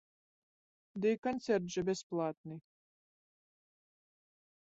Ды 1.03 1.07
і 1.15 1.19
канцэрт 1.27 1.65
жа 1.75 1.81
бясплатны. 1.91 2.55